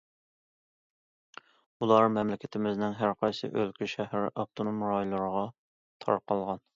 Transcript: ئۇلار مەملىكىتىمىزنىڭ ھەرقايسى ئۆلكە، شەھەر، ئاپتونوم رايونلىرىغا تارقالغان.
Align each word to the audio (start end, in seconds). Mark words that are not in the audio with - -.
ئۇلار 1.79 2.07
مەملىكىتىمىزنىڭ 2.15 2.95
ھەرقايسى 3.03 3.51
ئۆلكە، 3.51 3.89
شەھەر، 3.93 4.25
ئاپتونوم 4.31 4.81
رايونلىرىغا 4.93 5.45
تارقالغان. 6.07 6.65